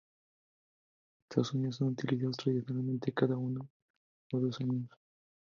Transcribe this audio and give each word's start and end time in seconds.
Estos 1.29 1.53
nidos 1.53 1.75
son 1.75 1.89
utilizados 1.89 2.35
tradicionalmente 2.37 3.11
cada 3.13 3.37
uno 3.37 3.69
o 4.33 4.39
dos 4.39 4.59
años. 4.59 4.89